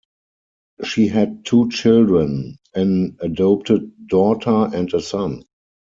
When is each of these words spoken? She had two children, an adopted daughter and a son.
She 0.83 1.05
had 1.09 1.45
two 1.45 1.69
children, 1.69 2.57
an 2.73 3.17
adopted 3.19 4.07
daughter 4.07 4.67
and 4.73 4.91
a 4.95 4.99
son. 4.99 5.43